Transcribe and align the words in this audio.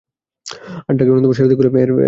আর 0.87 0.93
ডার্কের 0.97 1.13
অন্যতম 1.13 1.33
সেরা 1.33 1.47
দিক 1.47 1.57
হলো 1.57 1.67
এর 1.67 1.71
সাউন্ডট্র্যাক। 1.71 1.99